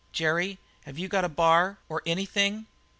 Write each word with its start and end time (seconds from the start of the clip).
Jerry, 0.13 0.57
have 0.85 0.97
you 0.97 1.07
got 1.07 1.25
a 1.25 1.29
bar, 1.29 1.77
or 1.87 2.01
anything? 2.07 2.65